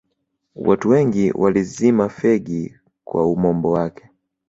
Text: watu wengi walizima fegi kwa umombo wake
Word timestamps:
watu 0.55 0.89
wengi 0.89 1.31
walizima 1.35 2.09
fegi 2.09 2.75
kwa 3.03 3.27
umombo 3.31 3.71
wake 3.71 4.09